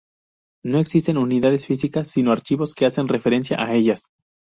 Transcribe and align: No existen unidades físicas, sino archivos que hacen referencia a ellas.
No 0.63 0.79
existen 0.79 1.19
unidades 1.19 1.67
físicas, 1.67 2.07
sino 2.07 2.31
archivos 2.31 2.73
que 2.73 2.87
hacen 2.87 3.07
referencia 3.07 3.61
a 3.63 3.75
ellas. 3.75 4.09